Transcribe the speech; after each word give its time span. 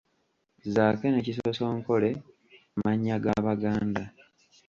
Zaake 0.73 1.07
ne 1.09 1.19
Kisosonkole 1.25 2.09
mannya 2.81 3.15
ga 3.23 3.33
Baganda. 3.45 4.03